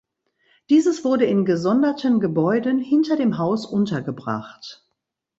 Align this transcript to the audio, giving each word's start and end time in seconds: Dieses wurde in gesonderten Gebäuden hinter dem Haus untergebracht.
Dieses 0.71 1.03
wurde 1.05 1.25
in 1.25 1.45
gesonderten 1.45 2.19
Gebäuden 2.19 2.79
hinter 2.79 3.17
dem 3.17 3.37
Haus 3.37 3.67
untergebracht. 3.67 4.83